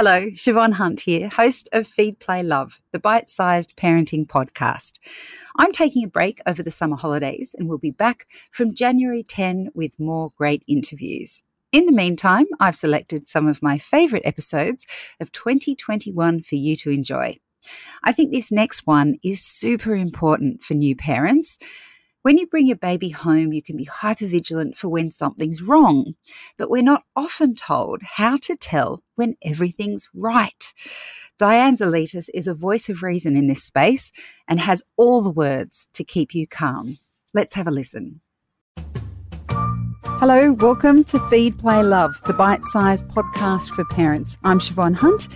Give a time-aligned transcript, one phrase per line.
[0.00, 5.00] Hello, Siobhan Hunt here, host of Feed Play Love, the bite sized parenting podcast.
[5.56, 9.70] I'm taking a break over the summer holidays and we'll be back from January 10
[9.74, 11.42] with more great interviews.
[11.72, 14.86] In the meantime, I've selected some of my favourite episodes
[15.18, 17.36] of 2021 for you to enjoy.
[18.04, 21.58] I think this next one is super important for new parents.
[22.22, 26.14] When you bring your baby home, you can be hypervigilant for when something's wrong,
[26.56, 30.74] but we're not often told how to tell when everything's right.
[31.38, 34.10] Diane Zalitis is a voice of reason in this space
[34.48, 36.98] and has all the words to keep you calm.
[37.34, 38.20] Let's have a listen.
[40.04, 44.38] Hello, welcome to Feed Play Love, the bite sized podcast for parents.
[44.42, 45.28] I'm Siobhan Hunt.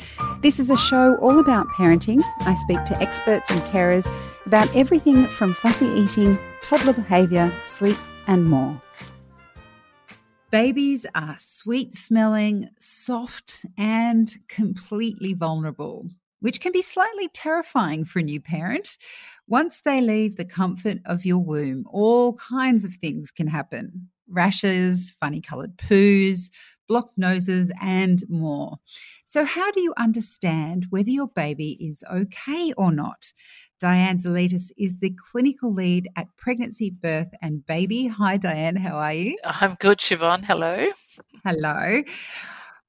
[0.42, 2.20] This is a show all about parenting.
[2.40, 4.04] I speak to experts and carers
[4.46, 8.80] about everything from fussy eating, toddler behaviour, sleep, and more.
[10.50, 16.08] Babies are sweet smelling, soft, and completely vulnerable,
[16.40, 18.98] which can be slightly terrifying for a new parent.
[19.48, 25.14] Once they leave the comfort of your womb, all kinds of things can happen rashes,
[25.20, 26.50] funny coloured poos,
[26.88, 28.78] blocked noses, and more.
[29.24, 33.32] So, how do you understand whether your baby is okay or not?
[33.80, 38.06] Diane Zalitis is the clinical lead at Pregnancy, Birth and Baby.
[38.06, 38.76] Hi, Diane.
[38.76, 39.36] How are you?
[39.44, 40.44] I'm good, Siobhan.
[40.44, 40.86] Hello.
[41.44, 42.02] Hello.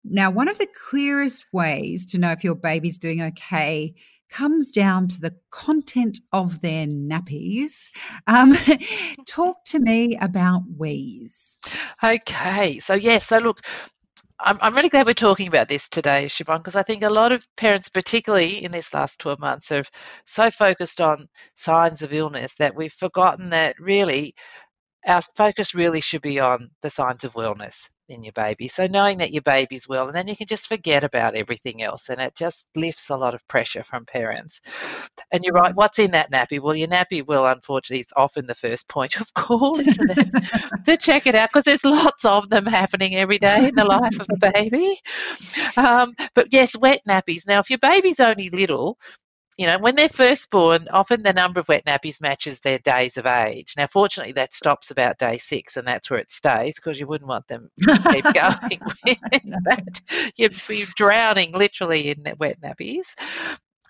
[0.04, 3.96] Now, one of the clearest ways to know if your baby's doing okay
[4.30, 7.90] comes down to the content of their nappies.
[8.26, 8.56] Um,
[9.28, 11.56] talk to me about wees.
[12.02, 13.60] Okay, so yes, so look,
[14.40, 17.32] I'm, I'm really glad we're talking about this today, Siobhan, because I think a lot
[17.32, 19.84] of parents, particularly in this last 12 months, are
[20.26, 24.36] so focused on signs of illness that we've forgotten that really
[25.08, 28.68] our focus really should be on the signs of wellness in your baby.
[28.68, 32.10] So knowing that your baby's well, and then you can just forget about everything else,
[32.10, 34.62] and it just lifts a lot of pressure from parents.
[35.32, 36.60] And you're right, what's in that nappy?
[36.60, 41.36] Well, your nappy, well, unfortunately, is often the first point of call, to check it
[41.36, 44.98] out because there's lots of them happening every day in the life of a baby.
[45.78, 47.48] Um, but yes, wet nappies.
[47.48, 48.98] Now, if your baby's only little,
[49.58, 53.18] you know, when they're first born, often the number of wet nappies matches their days
[53.18, 53.74] of age.
[53.78, 57.28] Now, fortunately, that stops about day six, and that's where it stays because you wouldn't
[57.28, 60.32] want them to keep going with that.
[60.38, 63.16] You're, you're drowning literally in wet nappies.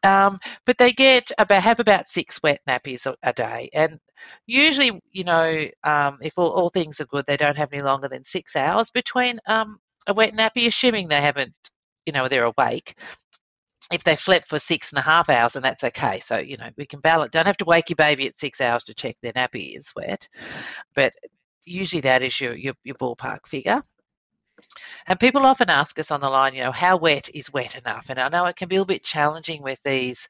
[0.03, 3.99] Um, but they get about have about six wet nappies a, a day, and
[4.45, 8.09] usually, you know, um, if all, all, things are good, they don't have any longer
[8.09, 11.53] than six hours between um, a wet nappy, assuming they haven't,
[12.05, 12.95] you know, they're awake
[13.91, 16.19] if they slept for six and a half hours, and that's okay.
[16.19, 17.31] So, you know, we can balance.
[17.31, 20.27] Don't have to wake your baby at six hours to check their nappy is wet.
[20.95, 21.13] But
[21.65, 23.81] usually that is your, your, your ballpark figure.
[25.07, 28.07] And people often ask us on the line, you know, how wet is wet enough?
[28.09, 30.29] And I know it can be a bit challenging with these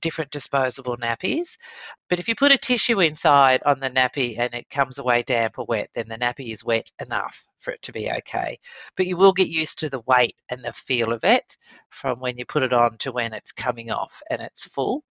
[0.00, 1.56] different disposable nappies.
[2.08, 5.58] But if you put a tissue inside on the nappy and it comes away damp
[5.58, 8.58] or wet, then the nappy is wet enough for it to be okay.
[8.96, 11.56] But you will get used to the weight and the feel of it
[11.90, 15.04] from when you put it on to when it's coming off and it's full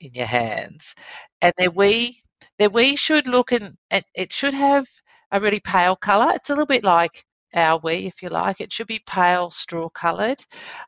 [0.00, 0.94] in your hands.
[1.40, 2.22] And then we
[2.58, 4.86] their wee should look and it should have
[5.32, 6.32] a really pale colour.
[6.34, 8.60] It's a little bit like our wee, if you like.
[8.60, 10.40] It should be pale straw coloured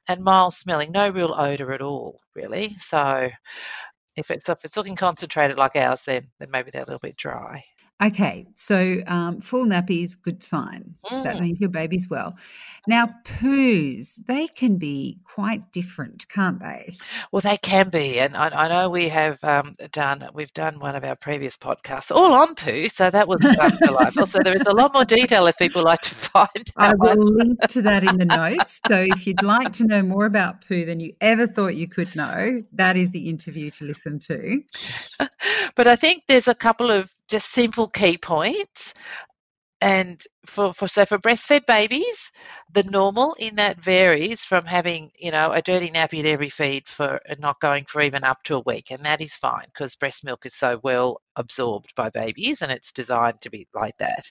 [0.08, 2.74] and mild smelling, no real odour at all, really.
[2.74, 3.30] So
[4.16, 7.16] if it's if it's looking concentrated like ours, then then maybe they're a little bit
[7.16, 7.64] dry.
[8.02, 10.94] Okay, so um, full nappies, good sign.
[11.10, 11.24] Mm.
[11.24, 12.36] That means your baby's well.
[12.86, 16.94] Now, poos, they can be quite different, can't they?
[17.32, 20.94] Well, they can be, and I, I know we have um, done we've done one
[20.94, 23.40] of our previous podcasts all on poo, so that was
[23.82, 24.26] delightful.
[24.26, 26.70] so there is a lot more detail if people like to find.
[26.76, 28.78] I will link to that in the notes.
[28.88, 32.14] So if you'd like to know more about poo than you ever thought you could
[32.14, 34.60] know, that is the interview to listen to.
[35.74, 38.94] but I think there's a couple of just simple key points.
[39.82, 42.32] And for, for so for breastfed babies,
[42.72, 46.88] the normal in that varies from having you know a dirty nappy at every feed
[46.88, 50.24] for not going for even up to a week, and that is fine because breast
[50.24, 54.30] milk is so well absorbed by babies, and it's designed to be like that.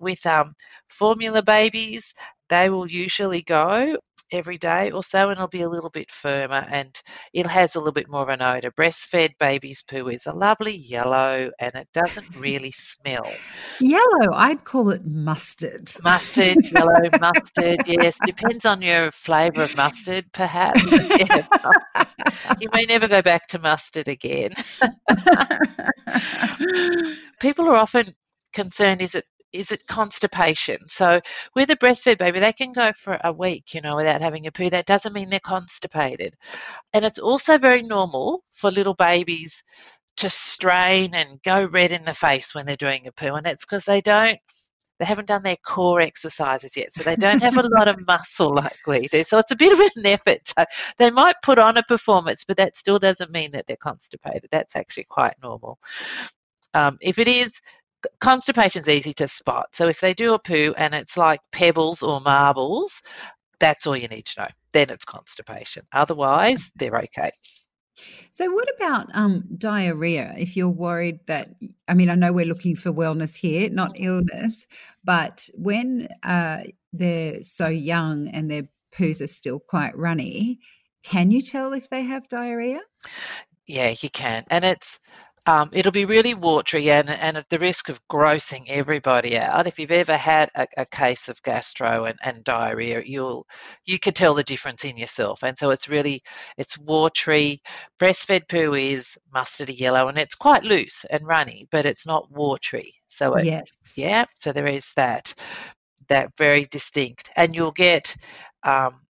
[0.00, 0.54] With um,
[0.88, 2.12] formula babies,
[2.48, 3.96] they will usually go
[4.32, 7.00] every day or so and it'll be a little bit firmer and
[7.32, 8.70] it has a little bit more of an odour.
[8.70, 13.26] Breastfed baby's poo is a lovely yellow and it doesn't really smell.
[13.80, 15.92] Yellow, I'd call it mustard.
[16.02, 18.18] Mustard, yellow mustard, yes.
[18.24, 20.82] Depends on your flavour of mustard, perhaps.
[20.90, 21.46] Yeah,
[22.60, 24.52] you may never go back to mustard again.
[27.40, 28.14] People are often
[28.52, 30.78] concerned is it is it constipation?
[30.88, 31.20] So
[31.54, 34.52] with a breastfed baby, they can go for a week, you know, without having a
[34.52, 34.70] poo.
[34.70, 36.34] That doesn't mean they're constipated.
[36.92, 39.62] And it's also very normal for little babies
[40.18, 43.34] to strain and go red in the face when they're doing a poo.
[43.34, 44.38] And it's because they don't
[44.98, 48.54] they haven't done their core exercises yet, so they don't have a lot of muscle
[48.54, 49.24] like we do.
[49.24, 50.40] So it's a bit of an effort.
[50.44, 50.64] So
[50.96, 54.48] they might put on a performance, but that still doesn't mean that they're constipated.
[54.52, 55.78] That's actually quite normal.
[56.74, 57.60] Um, if it is
[58.20, 59.68] constipation's easy to spot.
[59.72, 63.02] So if they do a poo and it's like pebbles or marbles,
[63.60, 64.48] that's all you need to know.
[64.72, 65.84] Then it's constipation.
[65.92, 67.30] Otherwise, they're okay.
[68.32, 70.34] So, what about um, diarrhea?
[70.38, 71.50] If you're worried that,
[71.86, 74.66] I mean, I know we're looking for wellness here, not illness,
[75.04, 76.62] but when uh,
[76.92, 78.62] they're so young and their
[78.92, 80.60] poos are still quite runny,
[81.02, 82.80] can you tell if they have diarrhea?
[83.66, 84.44] Yeah, you can.
[84.48, 84.98] And it's
[85.44, 89.66] um, it'll be really watery and, and at the risk of grossing everybody out.
[89.66, 93.48] If you've ever had a, a case of gastro and, and diarrhea, you'll
[93.84, 95.42] you can tell the difference in yourself.
[95.42, 96.22] And so it's really
[96.56, 97.60] it's watery.
[97.98, 102.94] Breastfed poo is mustardy yellow and it's quite loose and runny, but it's not watery.
[103.08, 104.26] So it, yes, yeah.
[104.36, 105.34] So there is that
[106.08, 108.14] that very distinct, and you'll get
[108.62, 109.00] um,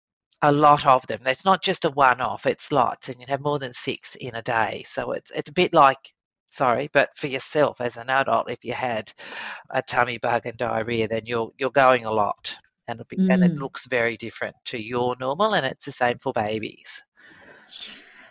[0.40, 1.20] a lot of them.
[1.26, 4.43] It's not just a one-off; it's lots, and you have more than six in a
[4.43, 4.82] day.
[4.87, 5.99] So it's it's a bit like
[6.52, 9.12] sorry, but for yourself as an adult, if you had
[9.70, 12.56] a tummy bug and diarrhea, then you're you're going a lot,
[12.88, 13.32] and, be, mm.
[13.32, 13.58] and it mm.
[13.58, 17.02] looks very different to your normal, and it's the same for babies.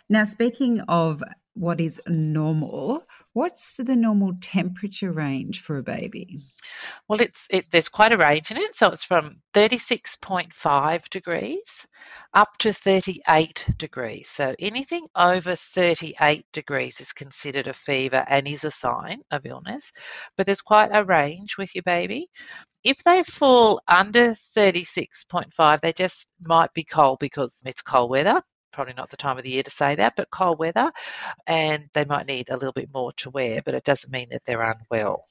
[0.08, 1.22] Now, speaking of
[1.54, 3.04] what is normal.
[3.34, 6.40] What's the normal temperature range for a baby?
[7.08, 8.74] Well, it's it, there's quite a range in it.
[8.74, 11.86] So it's from 36.5 degrees
[12.34, 14.28] up to 38 degrees.
[14.28, 19.92] So anything over 38 degrees is considered a fever and is a sign of illness.
[20.36, 22.28] But there's quite a range with your baby.
[22.82, 28.94] If they fall under 36.5, they just might be cold because it's cold weather probably
[28.94, 30.90] not the time of the year to say that, but cold weather,
[31.46, 34.44] and they might need a little bit more to wear, but it doesn't mean that
[34.44, 35.24] they're unwell.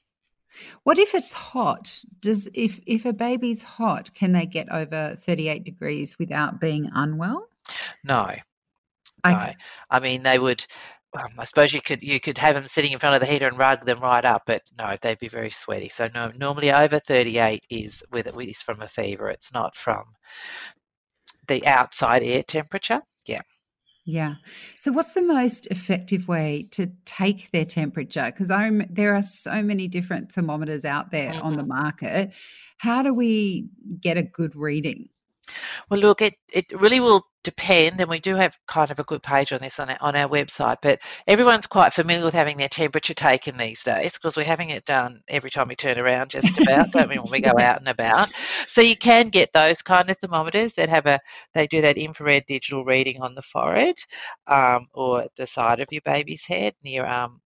[0.82, 2.04] What if it's hot?
[2.20, 7.48] Does if if a baby's hot, can they get over 38 degrees without being unwell?
[8.04, 8.24] No.
[8.24, 8.42] Okay.
[9.24, 9.52] No.
[9.90, 10.64] I mean they would
[11.14, 13.46] um, I suppose you could you could have them sitting in front of the heater
[13.46, 15.88] and rug them right up, but no, they'd be very sweaty.
[15.88, 19.28] So no, normally over 38 is with is from a fever.
[19.28, 20.04] It's not from
[21.48, 23.02] the outside air temperature.
[23.26, 23.42] Yeah.
[24.04, 24.34] Yeah.
[24.80, 28.24] So, what's the most effective way to take their temperature?
[28.26, 31.42] Because I'm there are so many different thermometers out there mm-hmm.
[31.42, 31.68] on the mm-hmm.
[31.68, 32.32] market.
[32.78, 33.68] How do we
[34.00, 35.08] get a good reading?
[35.90, 39.22] Well, look, it, it really will depend, and we do have kind of a good
[39.22, 42.68] page on this on our, on our website, but everyone's quite familiar with having their
[42.68, 46.58] temperature taken these days because we're having it done every time we turn around, just
[46.58, 48.28] about, don't we, when we go out and about.
[48.68, 51.20] So you can get those kind of thermometers that have a,
[51.54, 53.96] they do that infrared digital reading on the forehead
[54.46, 57.41] um, or the side of your baby's head near um,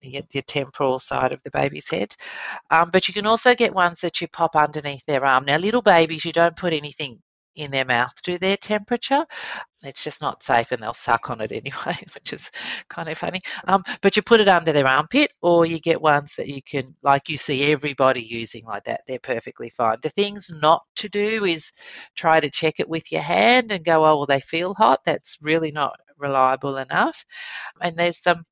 [0.00, 2.14] the, temporal side of the baby's head.
[2.70, 5.44] Um, but you can also get ones that you pop underneath their arm.
[5.44, 7.20] Now, little babies, you don't put anything
[7.58, 9.26] in their mouth to their temperature.
[9.84, 12.50] It's just not safe and they'll suck on it anyway, which is
[12.88, 13.42] kind of funny.
[13.66, 16.94] Um, but you put it under their armpit or you get ones that you can,
[17.02, 19.02] like you see everybody using like that.
[19.06, 19.98] They're perfectly fine.
[20.02, 21.72] The things not to do is
[22.16, 25.00] try to check it with your hand and go, oh, well, they feel hot.
[25.04, 27.24] That's really not reliable enough.
[27.80, 28.44] And there's some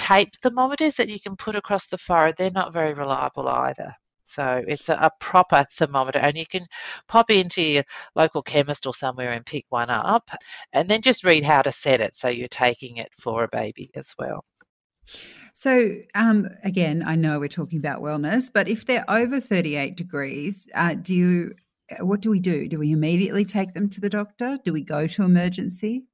[0.00, 2.34] tape thermometers that you can put across the forehead.
[2.38, 3.94] They're not very reliable either.
[4.24, 6.66] So it's a, a, proper thermometer, and you can
[7.08, 10.30] pop into your local chemist or somewhere and pick one up,
[10.72, 13.90] and then just read how to set it so you're taking it for a baby
[13.94, 14.44] as well.
[15.52, 20.68] So, um, again, I know we're talking about wellness, but if they're over 38 degrees,
[20.74, 21.54] uh, do you?
[21.98, 22.68] What do we do?
[22.68, 24.58] Do we immediately take them to the doctor?
[24.64, 26.04] Do we go to emergency?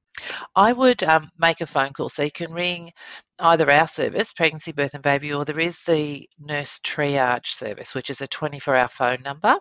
[0.55, 2.09] I would um, make a phone call.
[2.09, 2.91] So you can ring
[3.39, 8.09] either our service, Pregnancy, Birth and Baby, or there is the Nurse Triage service, which
[8.09, 9.57] is a 24 hour phone number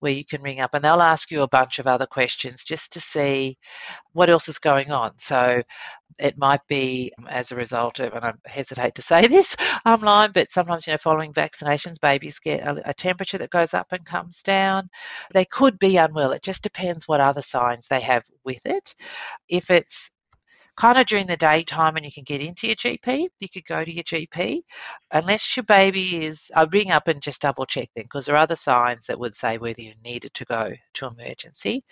[0.00, 2.92] where you can ring up and they'll ask you a bunch of other questions just
[2.92, 3.56] to see
[4.12, 5.12] what else is going on.
[5.18, 5.62] So
[6.18, 10.32] it might be um, as a result of, and I hesitate to say this online,
[10.32, 14.04] but sometimes, you know, following vaccinations, babies get a, a temperature that goes up and
[14.04, 14.88] comes down.
[15.32, 16.32] They could be unwell.
[16.32, 18.94] It just depends what other signs they have with it.
[19.48, 20.10] If it's
[20.76, 23.84] kind of during the daytime and you can get into your GP, you could go
[23.84, 24.62] to your GP.
[25.12, 28.42] Unless your baby is, I'll ring up and just double check then because there are
[28.42, 31.84] other signs that would say whether you needed to go to emergency.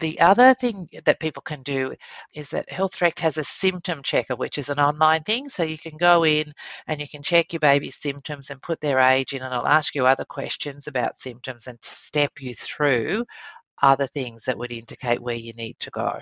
[0.00, 1.94] the other thing that people can do
[2.34, 5.48] is that Health Direct has a symptom checker, which is an online thing.
[5.48, 6.52] So you can go in
[6.86, 9.94] and you can check your baby's symptoms and put their age in, and it'll ask
[9.94, 13.24] you other questions about symptoms and step you through
[13.82, 16.18] other things that would indicate where you need to go.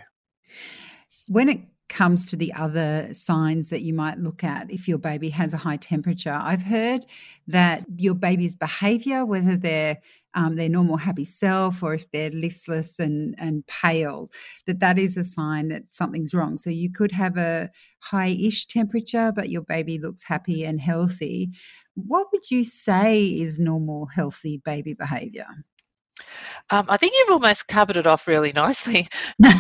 [1.27, 1.61] When it
[1.93, 5.59] comes to the other signs that you might look at if your baby has a
[5.59, 6.39] high temperature.
[6.43, 7.05] I've heard
[7.49, 9.99] that your baby's behavior, whether they're
[10.33, 14.31] um, their normal happy self or if they're listless and, and pale,
[14.67, 16.57] that that is a sign that something's wrong.
[16.57, 17.69] So you could have a
[18.01, 21.51] high-ish temperature, but your baby looks happy and healthy.
[21.95, 25.47] What would you say is normal, healthy baby behavior?
[26.71, 29.09] Um, I think you've almost covered it off really nicely.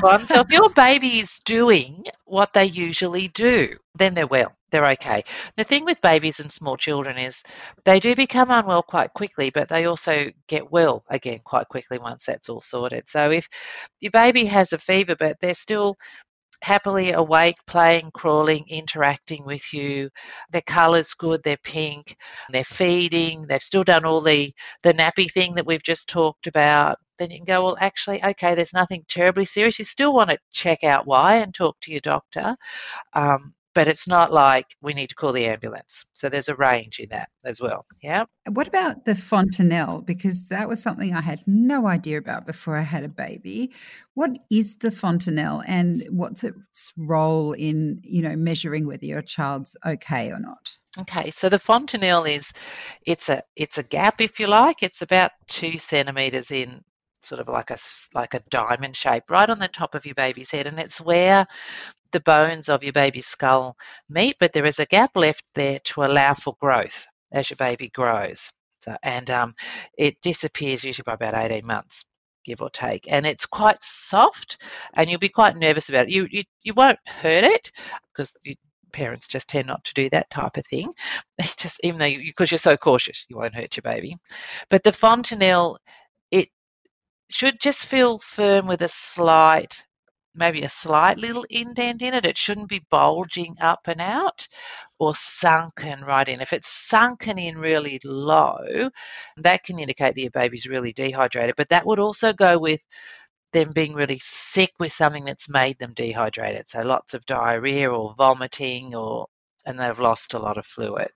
[0.00, 4.54] so if your baby is doing what they usually do, then they're well.
[4.70, 5.24] They're okay.
[5.56, 7.42] The thing with babies and small children is
[7.84, 12.24] they do become unwell quite quickly, but they also get well again quite quickly once
[12.24, 13.08] that's all sorted.
[13.08, 13.48] So if
[14.00, 15.98] your baby has a fever, but they're still
[16.62, 20.08] happily awake, playing, crawling, interacting with you.
[20.50, 22.16] Their colour's good, they're pink,
[22.50, 26.98] they're feeding, they've still done all the, the nappy thing that we've just talked about.
[27.18, 29.78] Then you can go, well, actually, okay, there's nothing terribly serious.
[29.78, 32.56] You still want to check out why and talk to your doctor.
[33.12, 36.04] Um, but it's not like we need to call the ambulance.
[36.12, 37.86] So there's a range in that as well.
[38.02, 38.24] Yeah.
[38.48, 40.02] What about the fontanelle?
[40.02, 43.72] Because that was something I had no idea about before I had a baby.
[44.14, 49.76] What is the fontanelle and what's its role in, you know, measuring whether your child's
[49.86, 50.76] okay or not?
[51.00, 52.52] Okay, so the fontanelle is
[53.06, 54.82] it's a it's a gap if you like.
[54.82, 56.84] It's about two centimeters in
[57.20, 57.78] sort of like a
[58.14, 61.46] like a diamond shape right on the top of your baby's head and it's where
[62.12, 63.76] the bones of your baby's skull
[64.08, 67.88] meet, but there is a gap left there to allow for growth as your baby
[67.88, 68.52] grows.
[68.80, 69.54] So, and um,
[69.96, 72.04] it disappears usually by about 18 months,
[72.44, 73.10] give or take.
[73.10, 74.62] And it's quite soft,
[74.94, 76.10] and you'll be quite nervous about it.
[76.10, 77.70] You, you, you won't hurt it
[78.12, 78.54] because you,
[78.92, 80.90] parents just tend not to do that type of thing.
[81.56, 84.16] just even though you, because you're so cautious, you won't hurt your baby.
[84.68, 85.78] But the fontanelle,
[86.30, 86.48] it
[87.30, 89.84] should just feel firm with a slight
[90.34, 92.24] maybe a slight little indent in it.
[92.24, 94.48] It shouldn't be bulging up and out
[94.98, 96.40] or sunken right in.
[96.40, 98.90] If it's sunken in really low,
[99.38, 101.54] that can indicate that your baby's really dehydrated.
[101.56, 102.82] But that would also go with
[103.52, 106.68] them being really sick with something that's made them dehydrated.
[106.68, 109.26] So lots of diarrhea or vomiting or
[109.64, 111.10] and they've lost a lot of fluid.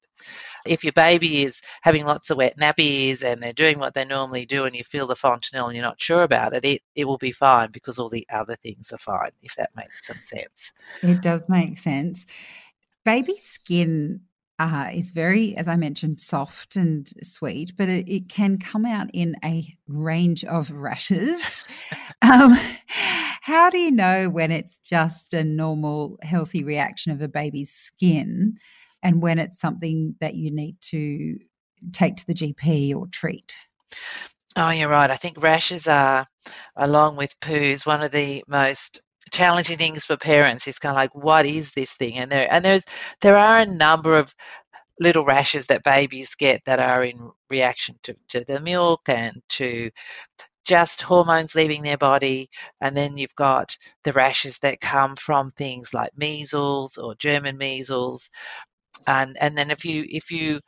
[0.65, 4.47] If your baby is having lots of wet nappies and they're doing what they normally
[4.47, 7.19] do and you feel the fontanelle and you're not sure about it, it, it will
[7.19, 10.73] be fine because all the other things are fine, if that makes some sense.
[11.03, 12.27] It does make sense.
[13.05, 14.23] Baby skin
[14.59, 19.09] uh, is very, as I mentioned, soft and sweet, but it, it can come out
[19.13, 21.63] in a range of rashes.
[22.23, 22.59] um,
[23.47, 28.57] how do you know when it's just a normal, healthy reaction of a baby's skin
[29.05, 31.39] and when it's something that you need to
[31.93, 33.55] take to the GP or treat?
[34.57, 35.13] Oh, you're right.
[35.13, 36.27] I think rashes are,
[36.75, 39.01] along with poos, one of the most
[39.31, 42.65] challenging things for parents is kind of like what is this thing and there and
[42.65, 42.85] there's
[43.23, 44.33] there are a number of
[45.01, 49.91] little rashes that babies get that are in reaction to, to the milk and to
[50.67, 52.51] just hormones leaving their body.
[52.81, 58.29] And then you've got the rashes that come from things like measles or German measles.
[59.07, 60.61] And, and then if you, if you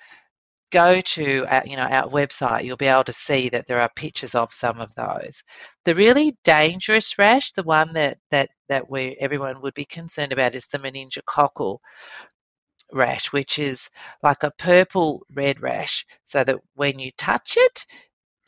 [0.71, 3.91] go to our, you know our website you'll be able to see that there are
[3.97, 5.43] pictures of some of those
[5.85, 10.55] the really dangerous rash the one that that that we everyone would be concerned about
[10.55, 11.79] is the meningococcal
[12.93, 13.89] rash which is
[14.23, 17.87] like a purple red rash so that when you touch it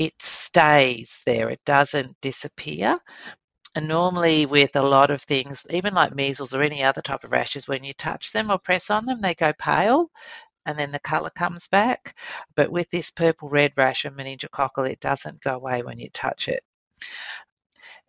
[0.00, 2.99] it stays there, it doesn't disappear.
[3.75, 7.33] And normally, with a lot of things, even like measles or any other type of
[7.33, 10.11] rashes, when you touch them or press on them, they go pale
[10.64, 12.19] and then the colour comes back.
[12.57, 16.49] But with this purple red rash and meningococcal, it doesn't go away when you touch
[16.49, 16.64] it.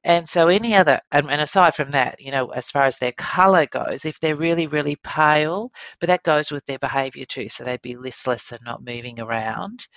[0.03, 3.11] And so, any other, and, and, aside from that, you know, as far as their
[3.13, 7.63] colour goes, if they're really, really pale, but that goes with their behaviour too, so
[7.63, 9.87] they'd be listless and not moving around.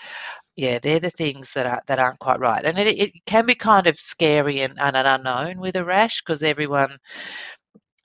[0.57, 3.55] Yeah, they're the things that are that aren't quite right, and it, it can be
[3.55, 6.99] kind of scary and, and an unknown with a rash because everyone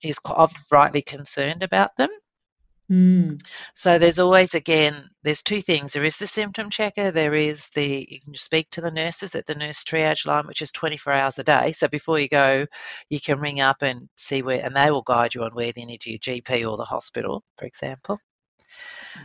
[0.03, 2.09] is quite rightly concerned about them.
[2.89, 3.39] Mm.
[3.75, 5.93] So there's always again there's two things.
[5.93, 7.11] There is the symptom checker.
[7.11, 10.63] There is the you can speak to the nurses at the nurse triage line, which
[10.63, 11.71] is 24 hours a day.
[11.71, 12.65] So before you go,
[13.09, 15.85] you can ring up and see where, and they will guide you on where you
[15.85, 18.17] need your GP or the hospital, for example.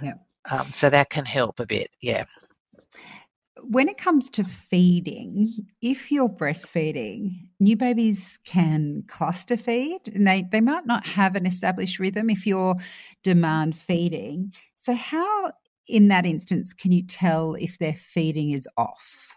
[0.02, 0.14] Yeah.
[0.50, 1.88] Um, so that can help a bit.
[2.02, 2.24] Yeah.
[3.68, 10.44] When it comes to feeding, if you're breastfeeding, new babies can cluster feed and they,
[10.50, 12.76] they might not have an established rhythm if you're
[13.22, 14.52] demand feeding.
[14.76, 15.52] So, how
[15.86, 19.36] in that instance can you tell if their feeding is off?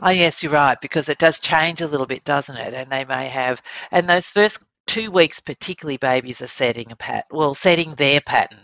[0.00, 2.74] Oh, yes, you're right, because it does change a little bit, doesn't it?
[2.74, 7.26] And they may have, and those first two weeks, particularly, babies are setting a pat,
[7.30, 8.60] well, setting their pattern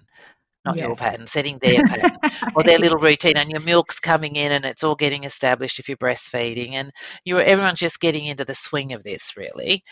[0.65, 0.87] not yes.
[0.87, 2.19] your pattern, setting their pattern
[2.55, 5.89] or their little routine, and your milk's coming in and it's all getting established if
[5.89, 6.93] you're breastfeeding, and
[7.25, 9.83] you're everyone's just getting into the swing of this really.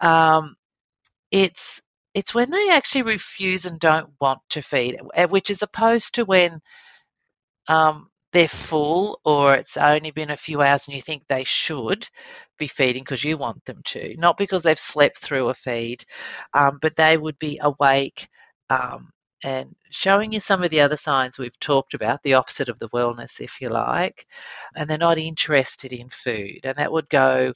[0.00, 0.56] Um,
[1.30, 1.82] it's
[2.14, 6.24] it's when they actually refuse and don't want to feed, eh, which is opposed to
[6.24, 6.60] when
[7.68, 12.06] um, they're full or it's only been a few hours and you think they should
[12.58, 16.04] be feeding because you want them to, not because they've slept through a feed,
[16.54, 18.28] um, but they would be awake.
[18.70, 19.10] Um,
[19.42, 22.88] and showing you some of the other signs we've talked about, the opposite of the
[22.90, 24.26] wellness, if you like,
[24.74, 26.60] and they're not interested in food.
[26.64, 27.52] And that would go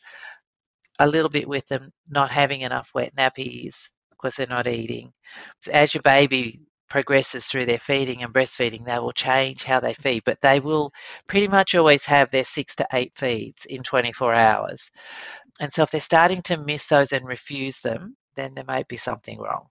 [0.99, 5.13] a little bit with them not having enough wet nappies because they're not eating.
[5.73, 6.61] As your baby
[6.91, 10.93] progresses through their feeding and breastfeeding, they will change how they feed, but they will
[11.27, 14.91] pretty much always have their six to eight feeds in 24 hours.
[15.61, 18.97] And so if they're starting to miss those and refuse them, then there may be
[18.97, 19.69] something wrong.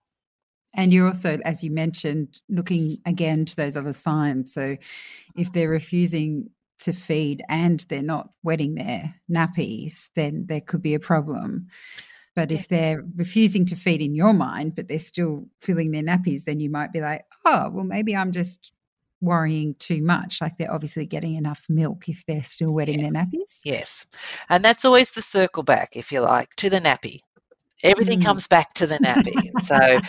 [0.76, 4.54] And you're also, as you mentioned, looking again to those other signs.
[4.54, 4.78] So
[5.36, 10.94] if they're refusing to feed and they're not wetting their nappies, then there could be
[10.94, 11.68] a problem.
[12.36, 16.46] But if they're refusing to feed in your mind, but they're still filling their nappies,
[16.46, 18.72] then you might be like, oh, well, maybe I'm just
[19.20, 20.40] worrying too much.
[20.40, 23.10] Like they're obviously getting enough milk if they're still wetting yeah.
[23.10, 23.60] their nappies.
[23.66, 24.06] Yes.
[24.48, 27.22] And that's always the circle back, if you like, to the nappy
[27.84, 28.26] everything mm.
[28.26, 29.52] comes back to the nappy.
[29.62, 30.00] so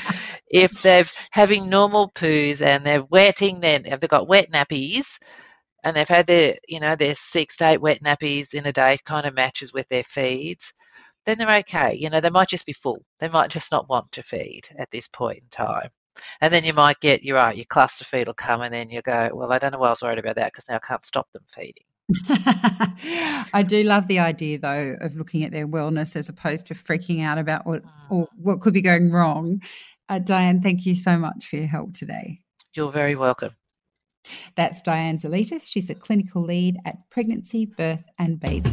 [0.48, 5.18] if they're having normal poos and they're wetting then if they've got wet nappies
[5.84, 8.96] and they've had their, you know, their six to eight wet nappies in a day
[9.04, 10.72] kind of matches with their feeds,
[11.26, 11.94] then they're okay.
[11.94, 13.02] You know, they might just be full.
[13.18, 15.88] They might just not want to feed at this point in time.
[16.40, 19.00] And then you might get, you're right, your cluster feed will come and then you
[19.02, 21.04] go, well, I don't know why I was worried about that because now I can't
[21.04, 21.84] stop them feeding.
[23.52, 27.22] I do love the idea, though, of looking at their wellness as opposed to freaking
[27.22, 28.28] out about what or mm.
[28.36, 29.62] what could be going wrong.
[30.08, 32.40] Uh, Diane, thank you so much for your help today.
[32.74, 33.54] You're very welcome.
[34.54, 35.68] That's Diane Zelitis.
[35.68, 38.72] She's a clinical lead at Pregnancy, Birth and Baby.